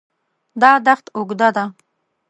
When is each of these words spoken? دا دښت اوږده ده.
دا 0.61 0.71
دښت 0.85 1.05
اوږده 1.17 1.49
ده. 1.55 1.65